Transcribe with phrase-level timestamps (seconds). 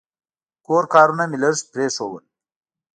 [0.65, 2.25] کور کارونه مې لږ پرېښودل.